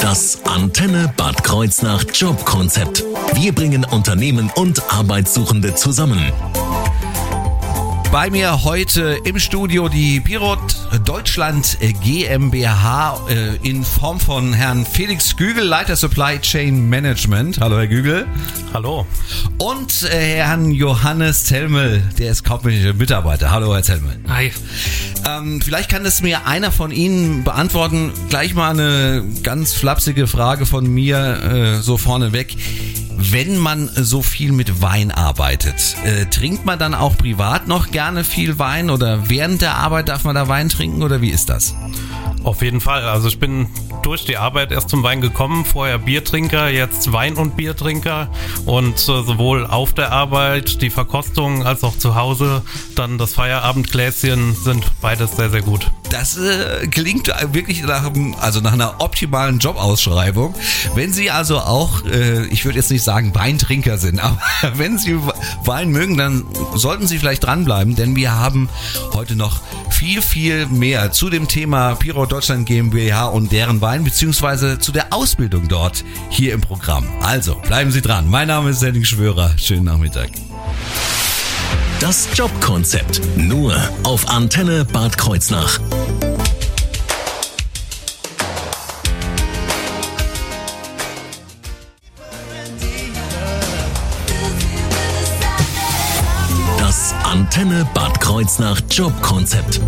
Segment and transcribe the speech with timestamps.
[0.00, 3.04] Das Antenne Bad Kreuznach Jobkonzept.
[3.34, 6.32] Wir bringen Unternehmen und Arbeitssuchende zusammen.
[8.12, 15.36] Bei mir heute im Studio die Pirot Deutschland GmbH äh, in Form von Herrn Felix
[15.36, 17.60] Gügel, Leiter Supply Chain Management.
[17.60, 18.26] Hallo Herr Gügel.
[18.74, 19.06] Hallo.
[19.58, 23.50] Und äh, Herrn Johannes Zelmel, der ist kaufmännischer Mitarbeiter.
[23.52, 24.18] Hallo Herr Zelmel.
[24.28, 24.50] Hi.
[25.28, 28.12] Ähm, vielleicht kann das mir einer von Ihnen beantworten.
[28.28, 32.56] Gleich mal eine ganz flapsige Frage von mir äh, so vorneweg.
[33.22, 38.24] Wenn man so viel mit Wein arbeitet, äh, trinkt man dann auch privat noch gerne
[38.24, 41.74] viel Wein oder während der Arbeit darf man da Wein trinken oder wie ist das?
[42.44, 43.02] Auf jeden Fall.
[43.02, 43.68] Also ich bin
[44.02, 48.30] durch die Arbeit erst zum Wein gekommen, vorher Biertrinker, jetzt Wein- und Biertrinker
[48.64, 52.62] und äh, sowohl auf der Arbeit die Verkostung als auch zu Hause
[52.96, 55.90] dann das Feierabendgläschen sind beides sehr, sehr gut.
[56.10, 58.10] Das äh, klingt wirklich nach,
[58.40, 60.54] also nach einer optimalen Jobausschreibung.
[60.94, 64.38] Wenn Sie also auch, äh, ich würde jetzt nicht sagen Weintrinker sind, aber
[64.74, 65.16] wenn Sie
[65.64, 66.44] Wein mögen, dann
[66.74, 68.68] sollten Sie vielleicht dranbleiben, denn wir haben
[69.14, 74.78] heute noch viel, viel mehr zu dem Thema Piro Deutschland GmbH und deren Wein, beziehungsweise
[74.78, 77.06] zu der Ausbildung dort hier im Programm.
[77.22, 78.28] Also, bleiben Sie dran.
[78.28, 79.52] Mein Name ist Henning Schwörer.
[79.58, 80.30] Schönen Nachmittag.
[82.00, 83.20] Das Jobkonzept.
[83.36, 85.78] Nur auf Antenne Bad Kreuznach.
[96.78, 99.82] Das Antenne Bad Kreuznach Jobkonzept.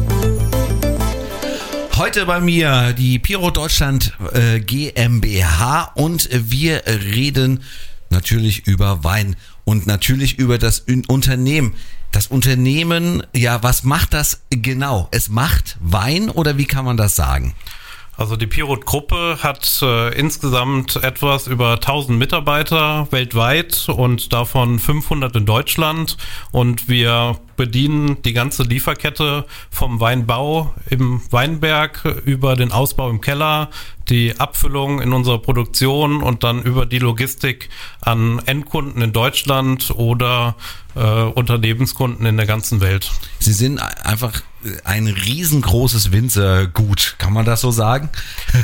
[1.96, 7.62] Heute bei mir die Piro Deutschland äh, GmbH und wir reden
[8.10, 11.74] natürlich über Wein und natürlich über das Unternehmen.
[12.10, 15.08] Das Unternehmen, ja, was macht das genau?
[15.12, 17.54] Es macht Wein oder wie kann man das sagen?
[18.14, 25.46] Also die Pirot-Gruppe hat äh, insgesamt etwas über 1000 Mitarbeiter weltweit und davon 500 in
[25.46, 26.18] Deutschland.
[26.50, 33.70] Und wir bedienen die ganze Lieferkette vom Weinbau im Weinberg über den Ausbau im Keller,
[34.10, 37.70] die Abfüllung in unserer Produktion und dann über die Logistik
[38.02, 40.56] an Endkunden in Deutschland oder
[40.94, 43.10] äh, Unternehmenskunden in der ganzen Welt.
[43.38, 44.42] Sie sind einfach
[44.84, 48.08] ein riesengroßes Winzergut, kann man das so sagen?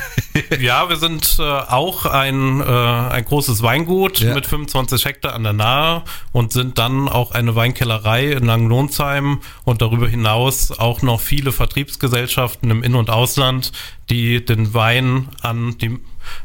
[0.61, 4.35] ja, wir sind äh, auch ein, äh, ein großes Weingut ja.
[4.35, 9.83] mit 25 Hektar an der Nahe und sind dann auch eine Weinkellerei in Langenlohnsheim und
[9.83, 13.73] darüber hinaus auch noch viele Vertriebsgesellschaften im In- und Ausland,
[14.11, 15.99] die den Wein an die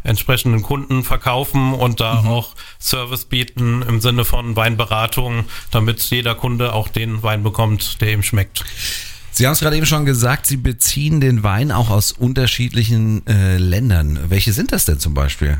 [0.04, 2.30] entsprechenden Kunden verkaufen und da mhm.
[2.30, 8.14] auch Service bieten im Sinne von Weinberatung, damit jeder Kunde auch den Wein bekommt, der
[8.14, 8.64] ihm schmeckt.
[9.36, 13.58] Sie haben es gerade eben schon gesagt, Sie beziehen den Wein auch aus unterschiedlichen äh,
[13.58, 14.20] Ländern.
[14.28, 15.60] Welche sind das denn zum Beispiel?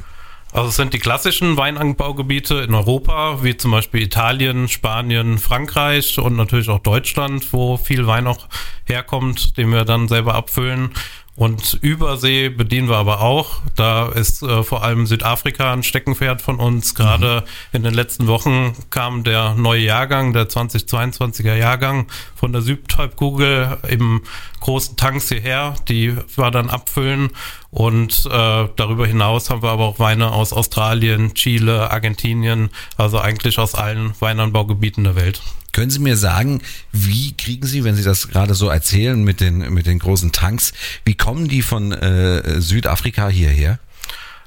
[0.52, 6.36] Also es sind die klassischen Weinanbaugebiete in Europa, wie zum Beispiel Italien, Spanien, Frankreich und
[6.36, 8.48] natürlich auch Deutschland, wo viel Wein auch
[8.86, 10.92] herkommt, den wir dann selber abfüllen.
[11.36, 13.62] Und Übersee bedienen wir aber auch.
[13.76, 16.94] Da ist äh, vor allem Südafrika ein Steckenpferd von uns.
[16.94, 17.78] Gerade mhm.
[17.78, 22.06] in den letzten Wochen kam der neue Jahrgang, der 2022er Jahrgang
[22.36, 24.22] von der Südhalbkugel im
[24.60, 25.74] großen Tanks hierher.
[25.90, 27.32] Die war dann abfüllen.
[27.72, 33.58] Und äh, darüber hinaus haben wir aber auch Weine aus Australien, Chile, Argentinien, also eigentlich
[33.58, 35.42] aus allen Weinanbaugebieten der Welt.
[35.74, 36.62] Können Sie mir sagen,
[36.92, 40.72] wie kriegen Sie, wenn Sie das gerade so erzählen mit den, mit den großen Tanks,
[41.04, 43.80] wie kommen die von äh, Südafrika hierher?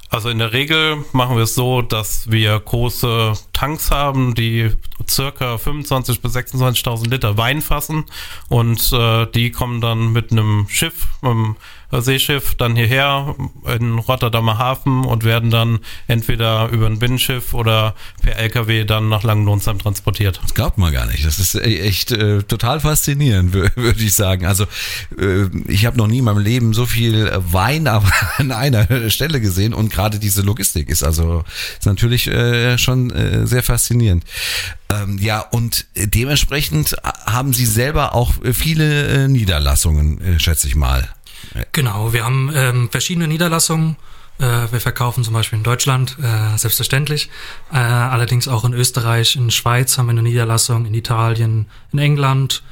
[0.09, 4.71] Also in der Regel machen wir es so, dass wir große Tanks haben, die
[5.09, 8.05] circa 25.000 bis 26.000 Liter Wein fassen
[8.47, 11.55] und äh, die kommen dann mit einem Schiff, mit einem
[11.91, 13.35] Seeschiff dann hierher
[13.77, 19.23] in Rotterdamer Hafen und werden dann entweder über ein Binnenschiff oder per LKW dann nach
[19.23, 20.39] Langenlohnsheim transportiert.
[20.43, 21.25] Das glaubt man gar nicht.
[21.25, 24.45] Das ist e-, echt äh, total faszinierend, würde ich sagen.
[24.45, 24.65] Also
[25.17, 27.87] äh, ich habe noch nie in meinem Leben so viel Wein
[28.37, 31.43] an einer Stelle gesehen und gerade diese Logistik ist also
[31.77, 34.23] ist natürlich äh, schon äh, sehr faszinierend.
[34.89, 36.95] Ähm, ja, und dementsprechend
[37.25, 41.09] haben Sie selber auch viele äh, Niederlassungen, äh, schätze ich mal.
[41.71, 43.95] Genau, wir haben ähm, verschiedene Niederlassungen.
[44.39, 47.29] Äh, wir verkaufen zum Beispiel in Deutschland, äh, selbstverständlich.
[47.71, 52.63] Äh, allerdings auch in Österreich, in Schweiz haben wir eine Niederlassung, in Italien, in England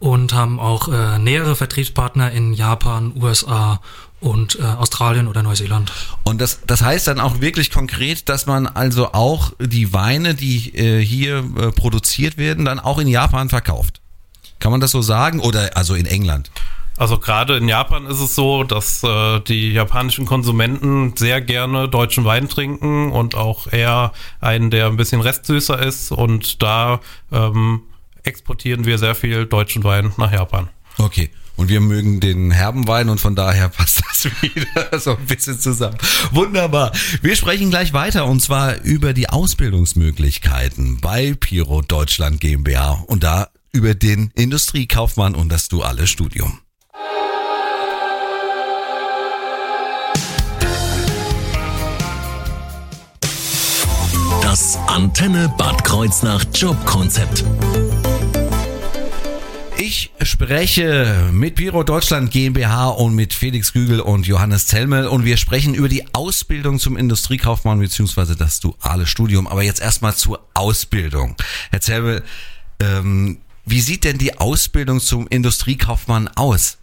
[0.00, 3.80] und haben auch äh, nähere Vertriebspartner in Japan, USA
[4.18, 5.92] und äh, Australien oder Neuseeland.
[6.24, 10.74] Und das, das heißt dann auch wirklich konkret, dass man also auch die Weine, die
[10.76, 14.00] äh, hier äh, produziert werden, dann auch in Japan verkauft.
[14.58, 15.40] Kann man das so sagen?
[15.40, 16.50] Oder also in England?
[16.96, 22.24] Also gerade in Japan ist es so, dass äh, die japanischen Konsumenten sehr gerne deutschen
[22.24, 26.12] Wein trinken und auch eher einen, der ein bisschen restsüßer ist.
[26.12, 27.00] Und da
[27.32, 27.82] ähm,
[28.22, 30.68] exportieren wir sehr viel deutschen Wein nach Japan.
[30.98, 31.30] Okay.
[31.56, 35.58] Und wir mögen den herben Wein und von daher passt das wieder so ein bisschen
[35.58, 35.98] zusammen.
[36.30, 36.92] Wunderbar.
[37.20, 43.48] Wir sprechen gleich weiter und zwar über die Ausbildungsmöglichkeiten bei Piro Deutschland GmbH und da
[43.72, 46.60] über den Industriekaufmann und das duale Studium.
[54.92, 57.46] Antenne Bad Kreuznach Jobkonzept.
[59.78, 65.38] Ich spreche mit Piro Deutschland GmbH und mit Felix Gügel und Johannes Zellmel und wir
[65.38, 68.34] sprechen über die Ausbildung zum Industriekaufmann bzw.
[68.34, 69.46] das duale Studium.
[69.46, 71.36] Aber jetzt erstmal zur Ausbildung.
[71.70, 72.22] Herr Zellmel,
[72.78, 76.76] ähm, wie sieht denn die Ausbildung zum Industriekaufmann aus?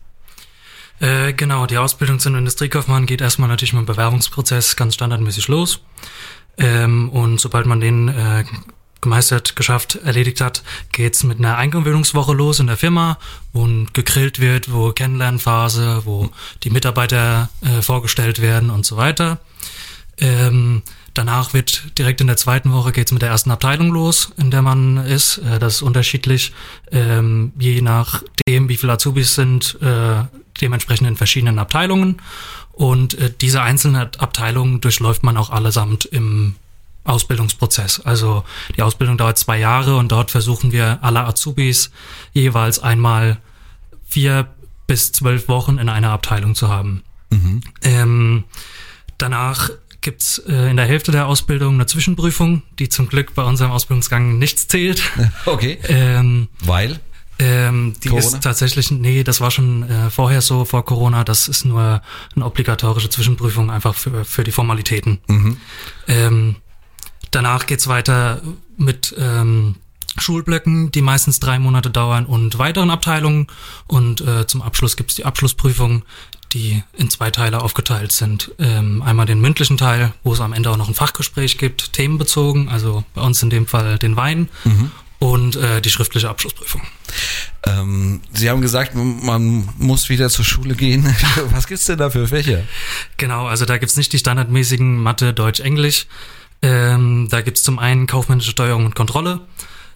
[0.99, 5.81] Äh, genau, die Ausbildung zum Industriekaufmann geht erstmal natürlich mit dem Bewerbungsprozess ganz standardmäßig los.
[6.59, 8.43] Ähm, und sobald man den äh,
[9.01, 13.17] gemeistert, geschafft, erledigt hat, geht's mit einer Eingewöhnungswoche los in der Firma,
[13.53, 16.29] wo gegrillt wird, wo Kennenlernphase, wo
[16.63, 19.39] die Mitarbeiter äh, vorgestellt werden und so weiter.
[20.19, 20.81] Ähm,
[21.13, 24.61] danach wird direkt in der zweiten Woche geht's mit der ersten Abteilung los, in der
[24.61, 25.37] man ist.
[25.37, 26.51] Äh, das ist unterschiedlich,
[26.91, 30.23] ähm, je nachdem, wie viele Azubis sind, äh,
[30.61, 32.21] dementsprechend in verschiedenen Abteilungen.
[32.79, 36.55] Und äh, diese einzelnen Abteilungen durchläuft man auch allesamt im
[37.03, 37.99] Ausbildungsprozess.
[37.99, 38.45] Also
[38.77, 41.91] die Ausbildung dauert zwei Jahre und dort versuchen wir alle Azubis
[42.31, 43.35] jeweils einmal
[44.07, 44.47] vier
[44.87, 47.03] bis zwölf Wochen in einer Abteilung zu haben.
[47.31, 47.61] Mhm.
[47.81, 48.43] Ähm,
[49.17, 53.71] danach gibt's äh, in der Hälfte der Ausbildung eine Zwischenprüfung, die zum Glück bei unserem
[53.71, 55.03] Ausbildungsgang nichts zählt.
[55.45, 55.79] Okay.
[55.89, 57.01] Ähm, Weil?
[57.39, 58.27] Ähm, die Corona?
[58.27, 61.23] ist tatsächlich, nee, das war schon äh, vorher so, vor Corona.
[61.23, 62.01] Das ist nur
[62.35, 65.19] eine obligatorische Zwischenprüfung, einfach für, für die Formalitäten.
[65.27, 65.57] Mhm.
[66.07, 66.55] Ähm,
[67.31, 68.41] danach geht's weiter
[68.77, 69.75] mit ähm,
[70.17, 73.47] Schulblöcken, die meistens drei Monate dauern und weiteren Abteilungen.
[73.87, 76.03] Und äh, zum Abschluss gibt's die Abschlussprüfung,
[76.51, 78.51] die in zwei Teile aufgeteilt sind.
[78.59, 82.67] Ähm, einmal den mündlichen Teil, wo es am Ende auch noch ein Fachgespräch gibt, themenbezogen,
[82.69, 84.49] also bei uns in dem Fall den Wein.
[85.19, 86.81] Und äh, die schriftliche Abschlussprüfung.
[87.65, 91.13] Ähm, Sie haben gesagt, man muss wieder zur Schule gehen.
[91.51, 92.63] Was gibt's denn da für Fächer?
[93.17, 96.07] Genau, also da gibt's nicht die standardmäßigen Mathe, Deutsch, Englisch.
[96.61, 99.41] Ähm, da gibt's zum einen kaufmännische Steuerung und Kontrolle.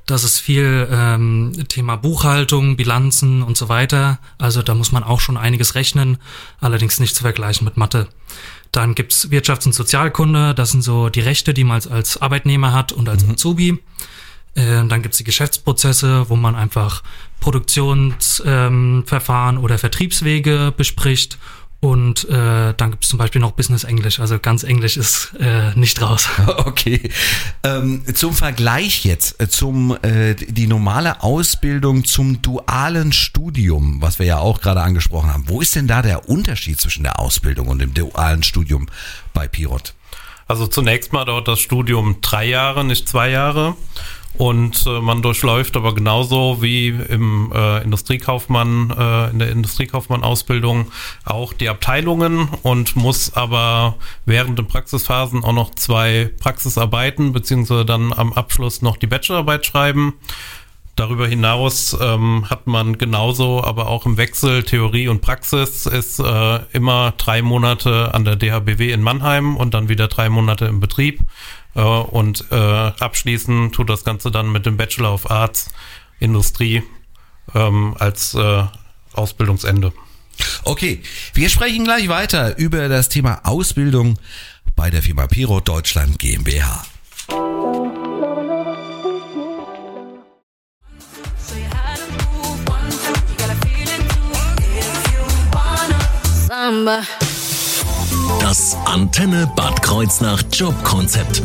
[0.05, 4.19] Das ist viel ähm, Thema Buchhaltung, Bilanzen und so weiter.
[4.37, 6.17] Also da muss man auch schon einiges rechnen,
[6.59, 8.09] allerdings nicht zu vergleichen mit Mathe.
[8.73, 12.73] Dann gibt's Wirtschafts- und Sozialkunde, das sind so die Rechte, die man als, als Arbeitnehmer
[12.73, 13.79] hat und als Azubi.
[14.55, 17.03] Äh, dann gibt's die Geschäftsprozesse, wo man einfach
[17.39, 21.37] Produktionsverfahren ähm, oder Vertriebswege bespricht.
[21.83, 24.21] Und äh, dann gibt's zum Beispiel noch Business Englisch.
[24.21, 26.29] Also ganz Englisch ist äh, nicht raus.
[26.65, 27.09] Okay.
[27.63, 34.25] Ähm, zum Vergleich jetzt, äh, zum äh, die normale Ausbildung zum dualen Studium, was wir
[34.25, 35.43] ja auch gerade angesprochen haben.
[35.47, 38.87] Wo ist denn da der Unterschied zwischen der Ausbildung und dem dualen Studium
[39.33, 39.93] bei Pirot?
[40.47, 43.75] Also zunächst mal dauert das Studium drei Jahre, nicht zwei Jahre.
[44.35, 50.91] Und äh, man durchläuft aber genauso wie im äh, Industriekaufmann, äh, in der Industriekaufmann-Ausbildung
[51.23, 53.95] auch die Abteilungen und muss aber
[54.25, 60.15] während den Praxisphasen auch noch zwei Praxisarbeiten beziehungsweise dann am Abschluss noch die Bachelorarbeit schreiben.
[60.95, 66.59] Darüber hinaus ähm, hat man genauso, aber auch im Wechsel Theorie und Praxis ist äh,
[66.71, 71.21] immer drei Monate an der DHBW in Mannheim und dann wieder drei Monate im Betrieb.
[71.75, 75.69] Äh, und äh, abschließen tut das Ganze dann mit dem Bachelor of Arts
[76.19, 76.83] Industrie
[77.53, 78.63] ähm, als äh,
[79.13, 79.93] Ausbildungsende.
[80.63, 81.01] Okay,
[81.33, 84.17] wir sprechen gleich weiter über das Thema Ausbildung
[84.75, 86.85] bei der Firma Piro Deutschland GmbH.
[96.47, 97.01] Samba.
[98.53, 101.41] Das Antenne Bad Kreuznach Jobkonzept.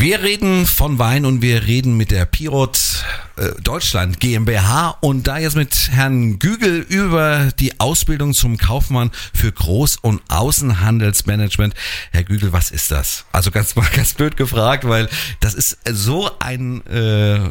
[0.00, 5.38] Wir reden von Wein und wir reden mit der Pirot äh, Deutschland GmbH und da
[5.38, 11.74] jetzt mit Herrn Gügel über die Ausbildung zum Kaufmann für Groß- und Außenhandelsmanagement.
[12.12, 13.24] Herr Gügel, was ist das?
[13.32, 15.08] Also ganz mal ganz blöd gefragt, weil
[15.40, 17.48] das ist so ein äh,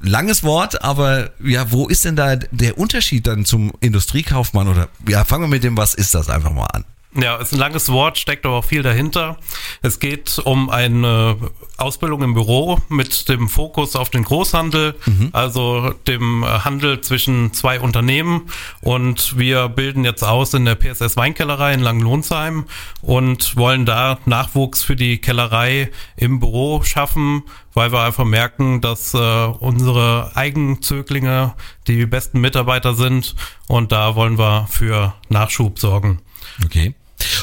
[0.00, 5.24] langes Wort, aber ja, wo ist denn da der Unterschied dann zum Industriekaufmann oder ja,
[5.24, 6.84] fangen wir mit dem, was ist das einfach mal an?
[7.20, 9.38] Ja, ist ein langes Wort, steckt aber auch viel dahinter.
[9.82, 11.36] Es geht um eine
[11.76, 14.94] Ausbildung im Büro mit dem Fokus auf den Großhandel,
[15.32, 18.42] also dem Handel zwischen zwei Unternehmen.
[18.82, 22.66] Und wir bilden jetzt aus in der PSS Weinkellerei in Langenlohnsheim
[23.02, 27.42] und wollen da Nachwuchs für die Kellerei im Büro schaffen,
[27.74, 31.54] weil wir einfach merken, dass äh, unsere Eigenzöglinge
[31.88, 33.34] die besten Mitarbeiter sind
[33.66, 36.20] und da wollen wir für Nachschub sorgen.
[36.64, 36.94] Okay.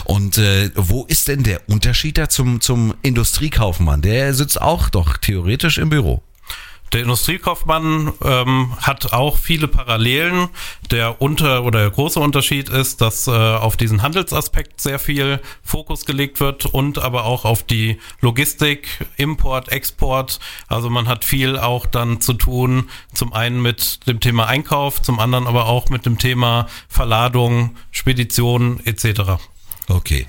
[0.05, 4.01] Und äh, wo ist denn der Unterschied da zum, zum Industriekaufmann?
[4.01, 6.21] Der sitzt auch doch theoretisch im Büro.
[6.93, 10.49] Der Industriekaufmann ähm, hat auch viele Parallelen.
[10.91, 16.05] Der unter oder der große Unterschied ist, dass äh, auf diesen Handelsaspekt sehr viel Fokus
[16.05, 20.39] gelegt wird und aber auch auf die Logistik, Import, Export.
[20.67, 25.19] Also man hat viel auch dann zu tun, zum einen mit dem Thema Einkauf, zum
[25.19, 29.41] anderen aber auch mit dem Thema Verladung, Spedition etc.
[29.87, 30.25] Okay.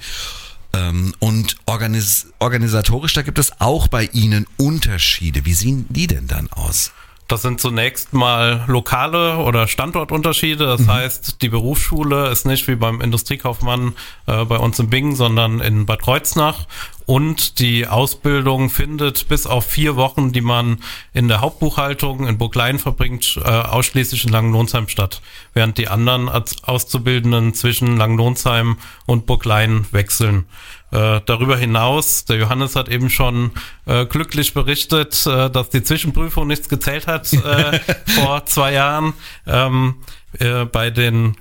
[0.73, 5.45] Ähm, und organis organisatorisch, da gibt es auch bei Ihnen Unterschiede.
[5.45, 6.93] Wie sehen die denn dann aus?
[7.29, 10.65] Das sind zunächst mal lokale oder Standortunterschiede.
[10.65, 13.95] Das heißt, die Berufsschule ist nicht wie beim Industriekaufmann
[14.27, 16.67] äh, bei uns in Bingen, sondern in Bad Kreuznach.
[17.07, 20.79] Und die Ausbildung findet bis auf vier Wochen, die man
[21.15, 25.23] in der Hauptbuchhaltung in Burglein verbringt, äh, ausschließlich in Langenlonsheim statt.
[25.55, 30.47] Während die anderen als Auszubildenden zwischen Langenlonsheim und Burglein wechseln.
[30.91, 33.53] Äh, darüber hinaus, der Johannes hat eben schon
[33.87, 37.79] äh, glücklich berichtet, äh, dass die Zwischenprüfung nichts gezählt hat äh,
[38.21, 39.15] vor zwei Jahren.
[39.47, 39.97] Ähm,
[40.41, 41.37] äh, bei den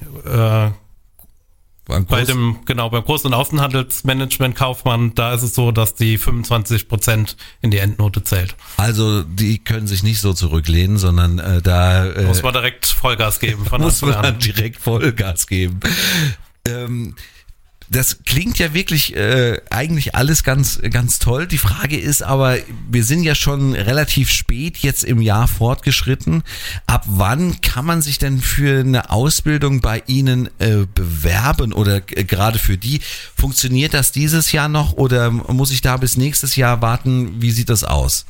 [1.87, 6.17] Beim bei dem, genau, beim Groß- und Außenhandelsmanagement Kaufmann, da ist es so, dass die
[6.17, 8.55] 25 Prozent in die Endnote zählt.
[8.77, 13.39] also die können sich nicht so zurücklehnen, sondern äh, da äh, Muss man direkt Vollgas
[13.39, 14.39] geben von muss man an.
[14.39, 15.79] direkt Vollgas geben.
[16.67, 17.15] Ähm,
[17.89, 21.47] das klingt ja wirklich äh, eigentlich alles ganz ganz toll.
[21.47, 22.57] Die Frage ist aber,
[22.89, 26.43] wir sind ja schon relativ spät jetzt im Jahr fortgeschritten.
[26.87, 32.23] Ab wann kann man sich denn für eine Ausbildung bei Ihnen äh, bewerben oder äh,
[32.23, 33.01] gerade für die?
[33.35, 37.41] Funktioniert das dieses Jahr noch oder muss ich da bis nächstes Jahr warten?
[37.41, 38.25] Wie sieht das aus?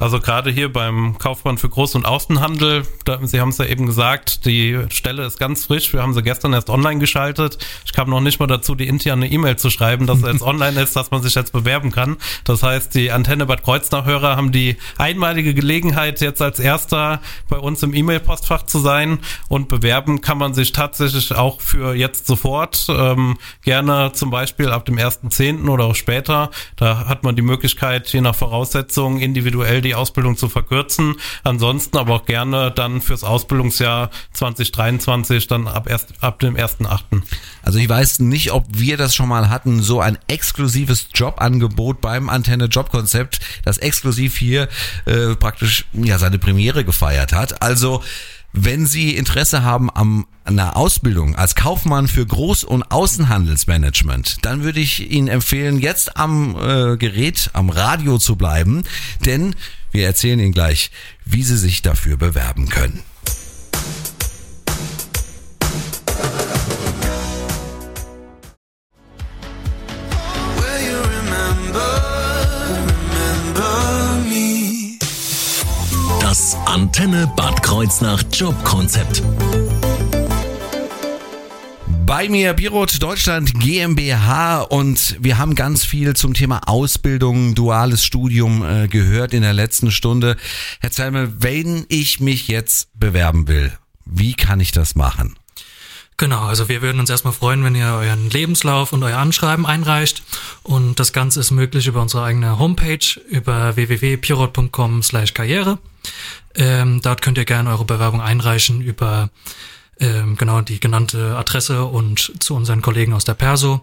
[0.00, 3.84] Also gerade hier beim Kaufmann für Groß- und Außenhandel, da, Sie haben es ja eben
[3.84, 5.92] gesagt, die Stelle ist ganz frisch.
[5.92, 7.58] Wir haben sie gestern erst online geschaltet.
[7.84, 10.80] Ich kam noch nicht mal dazu, die interne E-Mail zu schreiben, dass er jetzt online
[10.80, 12.16] ist, dass man sich jetzt bewerben kann.
[12.44, 17.82] Das heißt, die Antenne Bad Kreuznach-Hörer haben die einmalige Gelegenheit, jetzt als erster bei uns
[17.82, 19.18] im E-Mail-Postfach zu sein.
[19.48, 22.86] Und bewerben kann man sich tatsächlich auch für jetzt sofort.
[22.88, 25.68] Ähm, gerne zum Beispiel ab dem 1.10.
[25.68, 26.50] oder auch später.
[26.76, 31.16] Da hat man die Möglichkeit, je nach Voraussetzungen individuell die Ausbildung zu verkürzen.
[31.44, 37.22] Ansonsten aber auch gerne dann fürs Ausbildungsjahr 2023 dann ab, erst, ab dem 1.8.
[37.62, 42.28] Also ich weiß nicht, ob wir das schon mal hatten, so ein exklusives Jobangebot beim
[42.28, 44.68] Antenne Jobkonzept, das exklusiv hier
[45.06, 47.62] äh, praktisch ja seine Premiere gefeiert hat.
[47.62, 48.02] Also
[48.52, 54.80] wenn Sie Interesse haben am einer Ausbildung als Kaufmann für Groß- und Außenhandelsmanagement, dann würde
[54.80, 58.82] ich Ihnen empfehlen, jetzt am äh, Gerät, am Radio zu bleiben,
[59.24, 59.54] denn
[59.92, 60.90] wir erzählen Ihnen gleich,
[61.24, 63.02] wie Sie sich dafür bewerben können.
[76.20, 79.22] Das Antenne Bad Kreuznach Jobkonzept.
[82.10, 88.64] Bei mir Birot Deutschland GmbH und wir haben ganz viel zum Thema Ausbildung, duales Studium
[88.64, 90.36] äh, gehört in der letzten Stunde.
[90.80, 93.72] Herr Zelme, wenn ich mich jetzt bewerben will,
[94.06, 95.38] wie kann ich das machen?
[96.16, 100.24] Genau, also wir würden uns erstmal freuen, wenn ihr euren Lebenslauf und euer Anschreiben einreicht.
[100.64, 105.78] Und das Ganze ist möglich über unsere eigene Homepage, über www.pirot.com slash karriere.
[106.56, 109.30] Ähm, dort könnt ihr gerne eure Bewerbung einreichen über
[110.00, 113.80] ähm, genau die genannte Adresse und zu unseren Kollegen aus der Perso.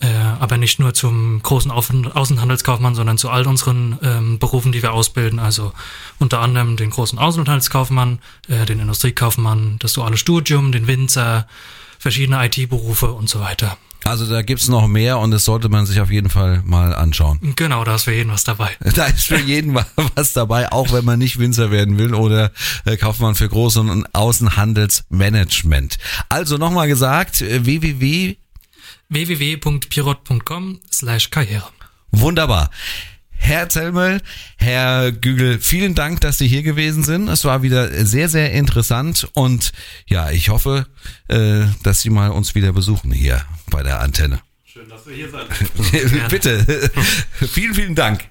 [0.00, 0.08] Äh,
[0.40, 4.92] aber nicht nur zum großen Außen Außenhandelskaufmann, sondern zu all unseren ähm, Berufen, die wir
[4.92, 5.38] ausbilden.
[5.38, 5.72] Also
[6.18, 11.46] unter anderem den großen Außenhandelskaufmann, äh, den Industriekaufmann, das duale Studium, den Winzer,
[11.98, 13.78] verschiedene IT-Berufe und so weiter.
[14.04, 17.54] Also da gibt's noch mehr und das sollte man sich auf jeden Fall mal anschauen.
[17.56, 18.70] Genau, da ist für jeden was dabei.
[18.94, 19.74] Da ist für jeden
[20.14, 22.52] was dabei, auch wenn man nicht Winzer werden will oder
[22.84, 25.98] äh, Kaufmann für Groß- und Außenhandelsmanagement.
[26.28, 28.36] Also nochmal gesagt, äh, www
[29.08, 31.68] www.pirot.com slash karriere.
[32.10, 32.70] Wunderbar.
[33.44, 34.22] Herr Zellmöll,
[34.56, 37.28] Herr Gügel, vielen Dank, dass Sie hier gewesen sind.
[37.28, 39.72] Es war wieder sehr, sehr interessant und
[40.06, 40.86] ja, ich hoffe,
[41.28, 44.40] äh, dass Sie mal uns wieder besuchen hier bei der Antenne.
[44.64, 46.28] Schön, dass wir hier sind.
[46.30, 46.90] Bitte.
[47.52, 48.24] vielen, vielen Dank.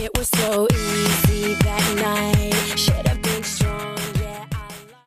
[0.00, 3.13] It was so easy that night.